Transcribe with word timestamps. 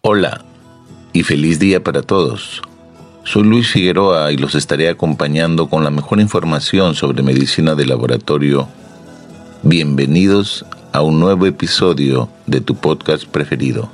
Hola 0.00 0.44
y 1.12 1.24
feliz 1.24 1.58
día 1.58 1.82
para 1.82 2.02
todos. 2.02 2.62
Soy 3.24 3.42
Luis 3.42 3.72
Figueroa 3.72 4.30
y 4.30 4.36
los 4.36 4.54
estaré 4.54 4.88
acompañando 4.88 5.68
con 5.68 5.82
la 5.82 5.90
mejor 5.90 6.20
información 6.20 6.94
sobre 6.94 7.24
medicina 7.24 7.74
de 7.74 7.84
laboratorio. 7.84 8.68
Bienvenidos 9.64 10.64
a 10.92 11.02
un 11.02 11.18
nuevo 11.18 11.46
episodio 11.46 12.28
de 12.46 12.60
tu 12.60 12.76
podcast 12.76 13.24
preferido. 13.26 13.90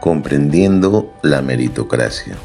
Comprendiendo 0.00 1.12
la 1.22 1.42
meritocracia. 1.42 2.36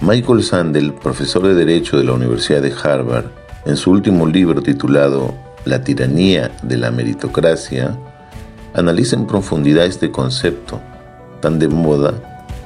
Michael 0.00 0.42
Sandel, 0.42 0.92
profesor 0.92 1.46
de 1.46 1.54
Derecho 1.54 1.98
de 1.98 2.04
la 2.04 2.14
Universidad 2.14 2.62
de 2.62 2.72
Harvard, 2.72 3.26
en 3.64 3.76
su 3.76 3.92
último 3.92 4.26
libro 4.26 4.60
titulado 4.60 5.36
La 5.64 5.84
tiranía 5.84 6.50
de 6.62 6.76
la 6.78 6.90
meritocracia, 6.90 7.96
analiza 8.74 9.16
en 9.16 9.26
profundidad 9.26 9.84
este 9.84 10.10
concepto 10.10 10.80
tan 11.40 11.58
de 11.58 11.68
moda 11.68 12.14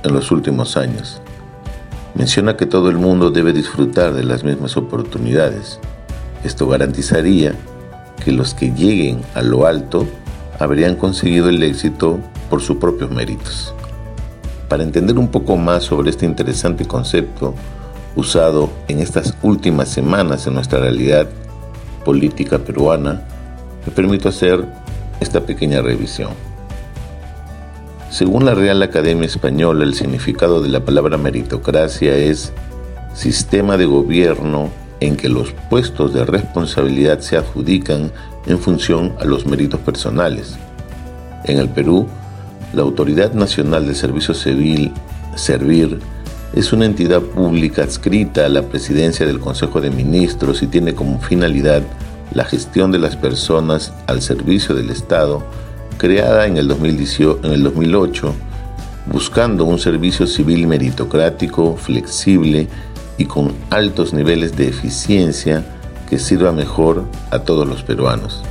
en 0.03 0.15
los 0.15 0.31
últimos 0.31 0.77
años. 0.77 1.21
Menciona 2.15 2.57
que 2.57 2.67
todo 2.67 2.91
el 2.91 2.99
mundo 2.99 3.31
debe 3.31 3.53
disfrutar 3.53 4.13
de 4.13 4.25
las 4.25 4.45
mismas 4.45 4.77
oportunidades. 4.77 5.79
Esto 6.45 6.69
garantizaría 6.69 7.55
que 8.25 8.33
los 8.33 8.55
que 8.55 8.73
lleguen 8.73 9.23
a 9.35 9.43
lo 9.43 9.67
alto 9.67 10.07
habrían 10.59 10.97
conseguido 10.97 11.49
el 11.49 11.63
éxito 11.63 12.19
por 12.51 12.61
sus 12.61 12.77
propios 12.77 13.11
méritos. 13.11 13.75
Para 14.69 14.83
entender 14.83 15.19
un 15.19 15.29
poco 15.29 15.57
más 15.57 15.85
sobre 15.85 16.11
este 16.11 16.27
interesante 16.27 16.85
concepto 16.85 17.55
usado 18.15 18.71
en 18.89 19.01
estas 19.01 19.35
últimas 19.43 19.89
semanas 19.89 20.47
en 20.47 20.55
nuestra 20.55 20.81
realidad 20.81 21.27
política 22.05 22.59
peruana, 22.59 23.23
me 23.87 23.93
permito 23.93 24.29
hacer 24.29 24.67
esta 25.23 25.47
pequeña 25.47 25.81
revisión. 25.81 26.31
Según 28.11 28.45
la 28.45 28.55
Real 28.55 28.83
Academia 28.83 29.27
Española, 29.27 29.85
el 29.85 29.95
significado 29.95 30.61
de 30.61 30.69
la 30.69 30.85
palabra 30.85 31.17
meritocracia 31.17 32.15
es 32.15 32.53
sistema 33.15 33.77
de 33.79 33.87
gobierno 33.87 34.71
en 35.01 35.17
que 35.17 35.29
los 35.29 35.53
puestos 35.71 36.13
de 36.13 36.25
responsabilidad 36.25 37.21
se 37.21 37.37
adjudican 37.37 38.13
en 38.47 38.59
función 38.59 39.15
a 39.19 39.25
los 39.25 39.47
méritos 39.47 39.81
personales. 39.81 40.57
En 41.45 41.59
el 41.59 41.69
Perú, 41.69 42.07
la 42.73 42.83
Autoridad 42.83 43.33
Nacional 43.33 43.87
de 43.87 43.95
Servicio 43.95 44.35
Civil, 44.35 44.93
Servir, 45.35 45.99
es 46.55 46.73
una 46.73 46.85
entidad 46.85 47.23
pública 47.23 47.83
adscrita 47.83 48.45
a 48.45 48.49
la 48.49 48.63
presidencia 48.63 49.25
del 49.25 49.41
Consejo 49.41 49.81
de 49.81 49.91
Ministros 49.91 50.63
y 50.63 50.67
tiene 50.67 50.95
como 50.95 51.19
finalidad 51.19 51.83
la 52.35 52.45
gestión 52.45 52.93
de 52.93 52.99
las 52.99 53.17
personas 53.17 53.93
al 54.07 54.23
servicio 54.23 54.75
del 54.75 54.91
Estado 54.91 55.43
creada 55.99 56.47
en 56.47 56.57
el, 56.57 56.69
2008 56.69 58.35
buscando 59.07 59.65
un 59.65 59.79
servicio 59.79 60.27
civil 60.27 60.67
meritocrático, 60.67 61.77
flexible 61.77 62.69
y 63.19 63.27
con 63.27 63.53
altos 63.71 64.13
niveles 64.13 64.57
de 64.57 64.69
eficiencia 64.69 65.65
que 66.09 66.19
sirva 66.19 66.53
mejor 66.53 67.05
a 67.31 67.41
todos 67.41 67.67
los 67.67 67.83
peruanos. 67.83 68.43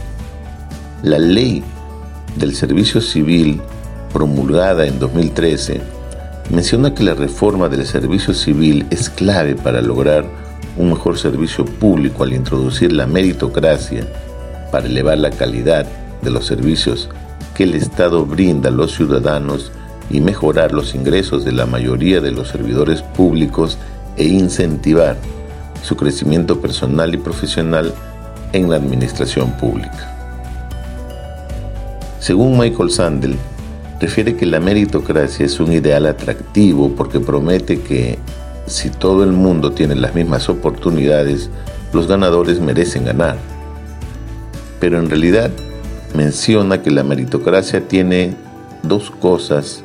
La 1.03 1.19
ley 1.19 1.63
del 2.35 2.55
servicio 2.55 3.01
civil 3.01 3.61
promulgada 4.13 4.85
en 4.85 4.99
2013 4.99 5.81
menciona 6.49 6.93
que 6.93 7.03
la 7.03 7.13
reforma 7.13 7.69
del 7.69 7.85
servicio 7.85 8.33
civil 8.33 8.85
es 8.89 9.09
clave 9.09 9.55
para 9.55 9.81
lograr 9.81 10.25
un 10.77 10.89
mejor 10.89 11.17
servicio 11.17 11.65
público 11.65 12.23
al 12.23 12.33
introducir 12.33 12.91
la 12.91 13.07
meritocracia 13.07 14.07
para 14.71 14.87
elevar 14.87 15.17
la 15.17 15.31
calidad 15.31 15.85
de 16.21 16.31
los 16.31 16.45
servicios 16.45 17.09
que 17.55 17.63
el 17.63 17.75
Estado 17.75 18.25
brinda 18.25 18.69
a 18.69 18.71
los 18.71 18.95
ciudadanos 18.95 19.71
y 20.09 20.21
mejorar 20.21 20.71
los 20.71 20.95
ingresos 20.95 21.45
de 21.45 21.51
la 21.51 21.65
mayoría 21.65 22.21
de 22.21 22.31
los 22.31 22.49
servidores 22.49 23.01
públicos 23.01 23.77
e 24.17 24.25
incentivar 24.25 25.17
su 25.83 25.95
crecimiento 25.95 26.59
personal 26.61 27.13
y 27.13 27.17
profesional 27.17 27.93
en 28.53 28.69
la 28.69 28.75
administración 28.75 29.51
pública. 29.57 30.07
Según 32.19 32.57
Michael 32.57 32.91
Sandel, 32.91 33.35
refiere 33.99 34.35
que 34.35 34.45
la 34.45 34.59
meritocracia 34.59 35.45
es 35.45 35.59
un 35.59 35.73
ideal 35.73 36.05
atractivo 36.05 36.91
porque 36.95 37.19
promete 37.19 37.81
que 37.81 38.19
si 38.67 38.89
todo 38.89 39.23
el 39.23 39.31
mundo 39.31 39.71
tiene 39.71 39.95
las 39.95 40.15
mismas 40.15 40.49
oportunidades, 40.49 41.49
los 41.93 42.07
ganadores 42.07 42.59
merecen 42.59 43.05
ganar. 43.05 43.37
Pero 44.79 44.99
en 44.99 45.09
realidad 45.09 45.51
menciona 46.15 46.81
que 46.81 46.91
la 46.91 47.03
meritocracia 47.03 47.87
tiene 47.87 48.35
dos 48.83 49.11
cosas 49.11 49.83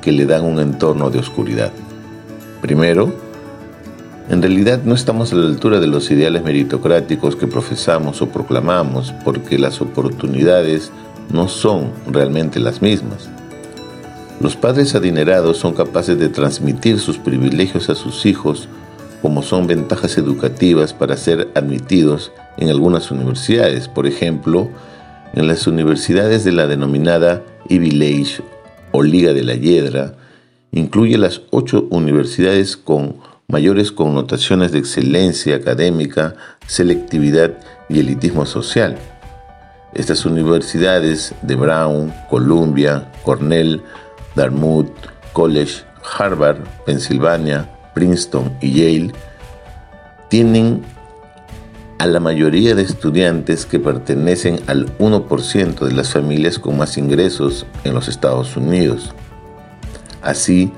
que 0.00 0.12
le 0.12 0.26
dan 0.26 0.44
un 0.44 0.58
entorno 0.60 1.10
de 1.10 1.18
oscuridad. 1.18 1.72
Primero, 2.60 3.12
en 4.30 4.40
realidad 4.40 4.80
no 4.84 4.94
estamos 4.94 5.32
a 5.32 5.36
la 5.36 5.46
altura 5.46 5.80
de 5.80 5.86
los 5.86 6.10
ideales 6.10 6.42
meritocráticos 6.42 7.36
que 7.36 7.46
profesamos 7.46 8.22
o 8.22 8.28
proclamamos 8.28 9.12
porque 9.24 9.58
las 9.58 9.80
oportunidades 9.80 10.90
no 11.30 11.48
son 11.48 11.90
realmente 12.10 12.60
las 12.60 12.82
mismas. 12.82 13.28
Los 14.42 14.56
padres 14.56 14.96
adinerados 14.96 15.58
son 15.58 15.72
capaces 15.72 16.18
de 16.18 16.28
transmitir 16.28 16.98
sus 16.98 17.16
privilegios 17.16 17.88
a 17.88 17.94
sus 17.94 18.26
hijos 18.26 18.68
como 19.22 19.40
son 19.40 19.68
ventajas 19.68 20.18
educativas 20.18 20.92
para 20.92 21.16
ser 21.16 21.52
admitidos 21.54 22.32
en 22.56 22.68
algunas 22.68 23.12
universidades. 23.12 23.86
Por 23.86 24.08
ejemplo, 24.08 24.68
en 25.32 25.46
las 25.46 25.68
universidades 25.68 26.42
de 26.42 26.50
la 26.50 26.66
denominada 26.66 27.44
Ivy 27.68 27.92
League 27.92 28.42
o 28.90 29.04
Liga 29.04 29.32
de 29.32 29.44
la 29.44 29.54
Hiedra, 29.54 30.16
incluye 30.72 31.18
las 31.18 31.42
ocho 31.50 31.86
universidades 31.90 32.76
con 32.76 33.18
mayores 33.46 33.92
connotaciones 33.92 34.72
de 34.72 34.80
excelencia 34.80 35.54
académica, 35.54 36.34
selectividad 36.66 37.52
y 37.88 38.00
elitismo 38.00 38.44
social. 38.44 38.98
Estas 39.94 40.26
universidades 40.26 41.32
de 41.42 41.54
Brown, 41.54 42.12
Columbia, 42.28 43.12
Cornell, 43.22 43.82
Dartmouth 44.34 44.90
College, 45.32 45.82
Harvard, 46.18 46.58
Pennsylvania, 46.84 47.68
Princeton 47.94 48.56
y 48.60 48.72
Yale 48.72 49.12
tienen 50.28 50.82
a 51.98 52.06
la 52.06 52.18
mayoría 52.18 52.74
de 52.74 52.82
estudiantes 52.82 53.64
que 53.64 53.78
pertenecen 53.78 54.60
al 54.66 54.96
1% 54.98 55.78
de 55.86 55.92
las 55.92 56.10
familias 56.10 56.58
con 56.58 56.76
más 56.76 56.98
ingresos 56.98 57.64
en 57.84 57.94
los 57.94 58.08
Estados 58.08 58.56
Unidos. 58.56 59.12
Así 60.20 60.72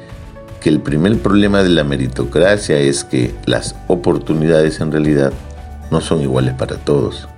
que 0.60 0.68
el 0.68 0.80
primer 0.80 1.18
problema 1.18 1.62
de 1.62 1.70
la 1.70 1.84
meritocracia 1.84 2.78
es 2.78 3.04
que 3.04 3.34
las 3.46 3.74
oportunidades 3.86 4.80
en 4.80 4.92
realidad 4.92 5.32
no 5.90 6.00
son 6.00 6.20
iguales 6.20 6.54
para 6.54 6.76
todos. 6.76 7.28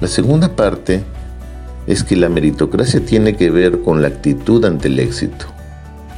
La 0.00 0.08
segunda 0.08 0.54
parte 0.54 1.04
es 1.86 2.02
que 2.04 2.16
la 2.16 2.28
meritocracia 2.28 3.04
tiene 3.04 3.36
que 3.36 3.50
ver 3.50 3.80
con 3.82 4.02
la 4.02 4.08
actitud 4.08 4.64
ante 4.64 4.88
el 4.88 4.98
éxito. 4.98 5.46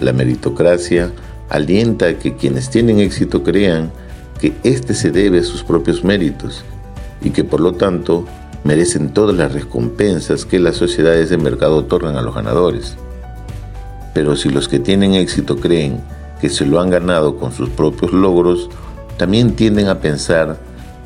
La 0.01 0.13
meritocracia 0.13 1.11
alienta 1.49 2.07
a 2.09 2.15
que 2.15 2.37
quienes 2.37 2.71
tienen 2.71 3.01
éxito 3.01 3.43
crean 3.43 3.91
que 4.41 4.53
éste 4.63 4.95
se 4.95 5.11
debe 5.11 5.41
a 5.41 5.45
sus 5.45 5.65
propios 5.65 6.05
méritos 6.05 6.65
y 7.23 7.31
que 7.31 7.45
por 7.45 7.61
lo 7.61 7.73
tanto 7.73 8.25
merecen 8.65 9.11
todas 9.11 9.37
las 9.37 9.53
recompensas 9.53 10.45
que 10.45 10.59
las 10.59 10.77
sociedades 10.77 11.31
de 11.31 11.39
mercado 11.39 11.77
otorgan 11.77 12.17
a 12.17 12.23
los 12.23 12.35
ganadores. 12.35 12.97
Pero 14.13 14.37
si 14.37 14.49
los 14.49 14.69
que 14.69 14.79
tienen 14.79 15.15
éxito 15.15 15.57
creen 15.57 16.01
que 16.41 16.49
se 16.49 16.67
lo 16.67 16.81
han 16.81 16.91
ganado 16.91 17.37
con 17.37 17.53
sus 17.53 17.71
propios 17.71 18.13
logros, 18.13 18.69
también 19.17 19.57
tienden 19.57 19.89
a 19.89 20.01
pensar 20.01 20.59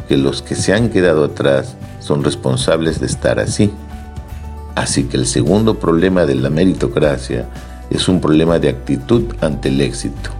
que 0.08 0.16
los 0.16 0.42
que 0.42 0.54
se 0.54 0.72
han 0.72 0.90
quedado 0.90 1.24
atrás 1.24 1.76
son 2.00 2.24
responsables 2.24 2.98
de 2.98 3.06
estar 3.06 3.38
así. 3.38 3.70
Así 4.80 5.04
que 5.04 5.18
el 5.18 5.26
segundo 5.26 5.78
problema 5.78 6.24
de 6.24 6.34
la 6.34 6.48
meritocracia 6.48 7.44
es 7.90 8.08
un 8.08 8.18
problema 8.18 8.58
de 8.58 8.70
actitud 8.70 9.24
ante 9.42 9.68
el 9.68 9.78
éxito 9.78 10.30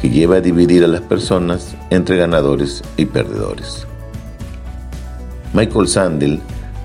que 0.00 0.08
lleva 0.08 0.36
a 0.36 0.40
dividir 0.40 0.84
a 0.84 0.86
las 0.86 1.00
personas 1.00 1.74
entre 1.90 2.16
ganadores 2.16 2.84
y 2.96 3.06
perdedores. 3.06 3.84
Michael 5.52 5.88
Sandel 5.88 6.40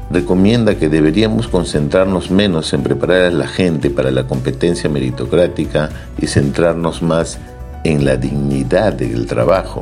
recomienda 0.09 0.73
que 0.73 0.89
deberíamos 0.89 1.47
concentrarnos 1.47 2.31
menos 2.31 2.73
en 2.73 2.81
preparar 2.81 3.25
a 3.25 3.31
la 3.31 3.47
gente 3.47 3.91
para 3.91 4.09
la 4.09 4.23
competencia 4.23 4.89
meritocrática 4.89 5.91
y 6.19 6.25
centrarnos 6.25 7.03
más 7.03 7.38
en 7.83 8.05
la 8.05 8.17
dignidad 8.17 8.94
del 8.94 9.27
trabajo, 9.27 9.81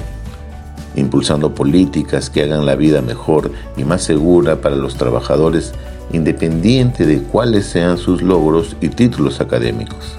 impulsando 0.96 1.54
políticas 1.54 2.30
que 2.30 2.44
hagan 2.44 2.66
la 2.66 2.76
vida 2.76 3.02
mejor 3.02 3.52
y 3.78 3.84
más 3.84 4.04
segura 4.04 4.62
para 4.62 4.76
los 4.76 4.96
trabajadores 4.96 5.74
independiente 6.12 7.06
de 7.06 7.20
cuáles 7.20 7.66
sean 7.66 7.98
sus 7.98 8.22
logros 8.22 8.76
y 8.82 8.90
títulos 8.90 9.42
académicos. 9.42 10.18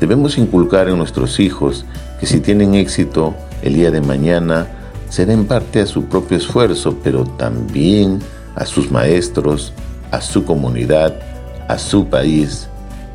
Debemos 0.00 0.38
inculcar 0.38 0.88
en 0.88 0.98
nuestros 0.98 1.40
hijos 1.40 1.84
que 2.18 2.26
si 2.26 2.40
tienen 2.40 2.74
éxito 2.74 3.34
el 3.62 3.74
día 3.74 3.90
de 3.90 4.00
mañana, 4.00 4.66
será 5.08 5.32
en 5.32 5.44
parte 5.44 5.80
a 5.80 5.86
su 5.86 6.04
propio 6.04 6.38
esfuerzo, 6.38 6.96
pero 7.02 7.24
también 7.24 8.20
a 8.54 8.64
sus 8.64 8.90
maestros, 8.90 9.72
a 10.10 10.20
su 10.20 10.44
comunidad, 10.44 11.14
a 11.68 11.78
su 11.78 12.06
país, 12.06 12.68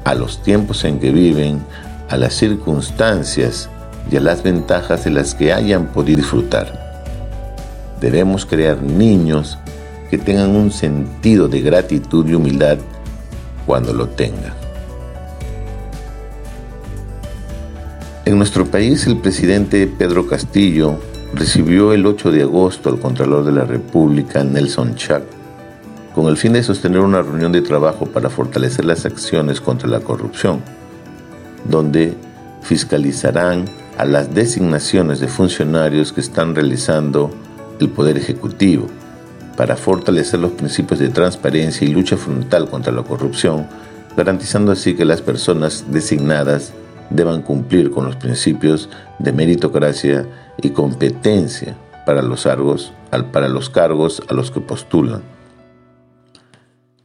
a 0.04 0.14
los 0.14 0.44
tiempos 0.44 0.84
en 0.84 1.00
que 1.00 1.12
viven, 1.12 1.64
a 2.10 2.18
las 2.18 2.36
circunstancias 2.36 3.70
y 4.12 4.18
a 4.18 4.22
las 4.22 4.44
ventajas 4.44 5.04
de 5.04 5.12
las 5.12 5.36
que 5.36 5.54
hayan 5.54 5.88
podido 5.88 6.18
disfrutar. 6.18 6.86
Debemos 8.00 8.46
crear 8.46 8.82
niños 8.82 9.58
que 10.10 10.18
tengan 10.18 10.56
un 10.56 10.72
sentido 10.72 11.48
de 11.48 11.62
gratitud 11.62 12.28
y 12.28 12.36
humildad 12.36 12.78
cuando 13.66 13.94
lo 13.94 14.08
tengan. 14.10 14.54
En 18.26 18.38
nuestro 18.38 18.66
país, 18.66 19.06
el 19.08 19.18
presidente 19.18 19.88
Pedro 19.88 20.28
Castillo 20.28 21.00
recibió 21.34 21.94
el 21.94 22.06
8 22.06 22.32
de 22.32 22.42
agosto 22.44 22.90
al 22.90 23.00
Contralor 23.00 23.44
de 23.44 23.52
la 23.52 23.66
República, 23.66 24.44
Nelson 24.44 24.96
Chuck, 24.96 25.24
con 26.14 26.28
el 26.28 26.38
fin 26.38 26.54
de 26.54 26.64
sostener 26.64 27.02
una 27.02 27.22
reunión 27.22 27.52
de 27.52 27.62
trabajo 27.62 28.06
para 28.06 28.30
fortalecer 28.30 28.86
las 28.86 29.06
acciones 29.06 29.62
contra 29.62 29.90
la 29.90 30.00
corrupción, 30.00 30.62
donde 31.70 32.16
fiscalizarán 32.64 33.66
a 33.98 34.06
las 34.06 34.34
designaciones 34.34 35.20
de 35.20 35.28
funcionarios 35.28 36.12
que 36.12 36.22
están 36.22 36.56
realizando 36.56 37.32
el 37.80 37.90
Poder 37.90 38.18
Ejecutivo 38.18 38.88
para 39.56 39.78
fortalecer 39.78 40.40
los 40.40 40.52
principios 40.52 41.00
de 41.00 41.10
transparencia 41.10 41.88
y 41.88 41.92
lucha 41.92 42.18
frontal 42.18 42.70
contra 42.70 42.92
la 42.92 43.04
corrupción, 43.04 43.68
garantizando 44.18 44.72
así 44.72 44.96
que 44.96 45.06
las 45.06 45.22
personas 45.22 45.86
designadas 45.90 46.74
deban 47.10 47.42
cumplir 47.42 47.92
con 47.92 48.06
los 48.06 48.16
principios 48.16 48.90
de 49.20 49.32
meritocracia 49.32 50.26
y 50.62 50.72
competencia 50.72 51.78
para 52.06 52.22
los, 52.22 52.44
cargos, 52.44 52.92
para 53.32 53.48
los 53.48 53.70
cargos 53.70 54.22
a 54.28 54.34
los 54.34 54.52
que 54.52 54.60
postulan. 54.60 55.22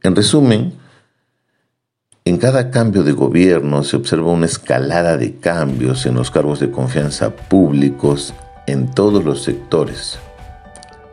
En 0.03 0.15
resumen, 0.15 0.73
en 2.23 2.37
cada 2.37 2.69
cambio 2.69 3.03
de 3.03 3.13
gobierno 3.13 3.83
se 3.83 3.95
observa 3.95 4.31
una 4.31 4.45
escalada 4.45 5.17
de 5.17 5.37
cambios 5.37 6.05
en 6.05 6.13
los 6.13 6.29
cargos 6.29 6.59
de 6.59 6.69
confianza 6.69 7.35
públicos 7.35 8.35
en 8.67 8.91
todos 8.91 9.23
los 9.23 9.41
sectores. 9.41 10.19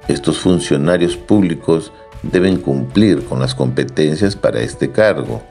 Estos 0.06 0.38
funcionarios 0.38 1.16
públicos 1.16 1.93
deben 2.22 2.58
cumplir 2.58 3.25
con 3.25 3.40
las 3.40 3.55
competencias 3.55 4.37
para 4.37 4.60
este 4.60 4.90
cargo, 4.90 5.43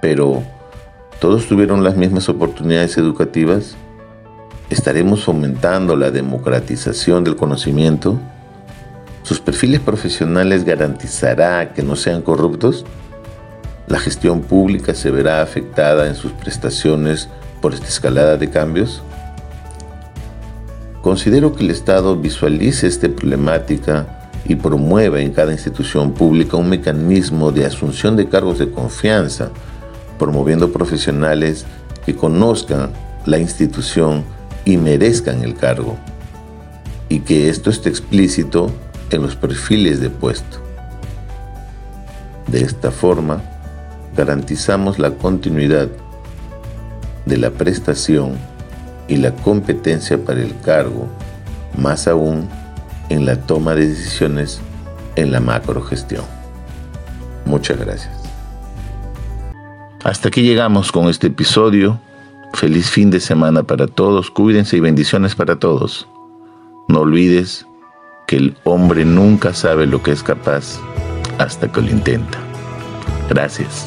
pero 0.00 0.42
¿todos 1.20 1.46
tuvieron 1.46 1.84
las 1.84 1.96
mismas 1.96 2.30
oportunidades 2.30 2.96
educativas? 2.96 3.76
¿Estaremos 4.70 5.24
fomentando 5.24 5.94
la 5.94 6.10
democratización 6.10 7.22
del 7.22 7.36
conocimiento? 7.36 8.18
¿Sus 9.24 9.40
perfiles 9.40 9.80
profesionales 9.80 10.64
garantizará 10.64 11.74
que 11.74 11.82
no 11.82 11.96
sean 11.96 12.22
corruptos? 12.22 12.86
¿La 13.86 13.98
gestión 13.98 14.40
pública 14.40 14.94
se 14.94 15.10
verá 15.10 15.42
afectada 15.42 16.06
en 16.06 16.14
sus 16.14 16.32
prestaciones 16.32 17.28
por 17.60 17.74
esta 17.74 17.88
escalada 17.88 18.36
de 18.36 18.48
cambios? 18.48 19.02
Considero 21.02 21.54
que 21.54 21.64
el 21.64 21.70
Estado 21.70 22.16
visualice 22.16 22.86
esta 22.86 23.08
problemática 23.08 24.30
y 24.44 24.54
promueva 24.54 25.20
en 25.20 25.32
cada 25.32 25.52
institución 25.52 26.12
pública 26.12 26.56
un 26.56 26.68
mecanismo 26.68 27.50
de 27.50 27.66
asunción 27.66 28.16
de 28.16 28.28
cargos 28.28 28.58
de 28.58 28.70
confianza, 28.70 29.50
promoviendo 30.18 30.72
profesionales 30.72 31.66
que 32.06 32.14
conozcan 32.14 32.92
la 33.26 33.38
institución 33.38 34.24
y 34.64 34.76
merezcan 34.76 35.42
el 35.42 35.54
cargo, 35.54 35.96
y 37.08 37.20
que 37.20 37.48
esto 37.48 37.70
esté 37.70 37.88
explícito 37.88 38.70
en 39.10 39.22
los 39.22 39.36
perfiles 39.36 40.00
de 40.00 40.08
puesto. 40.08 40.58
De 42.46 42.62
esta 42.62 42.90
forma, 42.90 43.42
garantizamos 44.16 44.98
la 44.98 45.10
continuidad 45.12 45.88
de 47.26 47.36
la 47.36 47.50
prestación 47.50 48.36
y 49.08 49.16
la 49.16 49.34
competencia 49.34 50.22
para 50.22 50.42
el 50.42 50.58
cargo, 50.60 51.08
más 51.76 52.06
aún 52.08 52.48
en 53.08 53.26
la 53.26 53.36
toma 53.36 53.74
de 53.74 53.88
decisiones 53.88 54.60
en 55.16 55.32
la 55.32 55.40
macrogestión. 55.40 56.24
Muchas 57.44 57.78
gracias. 57.78 58.12
Hasta 60.04 60.28
aquí 60.28 60.42
llegamos 60.42 60.90
con 60.90 61.08
este 61.08 61.28
episodio 61.28 62.00
Feliz 62.54 62.90
fin 62.90 63.10
de 63.10 63.18
semana 63.18 63.62
para 63.62 63.86
todos, 63.86 64.30
cuídense 64.30 64.76
y 64.76 64.80
bendiciones 64.80 65.34
para 65.34 65.56
todos. 65.56 66.06
No 66.88 67.00
olvides 67.00 67.66
que 68.26 68.36
el 68.36 68.56
hombre 68.64 69.04
nunca 69.04 69.54
sabe 69.54 69.86
lo 69.86 70.02
que 70.02 70.12
es 70.12 70.22
capaz 70.22 70.78
hasta 71.38 71.72
que 71.72 71.80
lo 71.80 71.90
intenta. 71.90 72.38
Gracias. 73.28 73.86